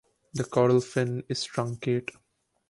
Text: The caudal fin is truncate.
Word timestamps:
The 0.33 0.45
caudal 0.45 0.81
fin 0.81 1.23
is 1.29 1.45
truncate. 1.45 2.09